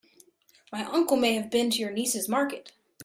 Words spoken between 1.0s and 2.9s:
may have been to your niece's market.